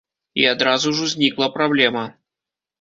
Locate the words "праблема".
1.61-2.05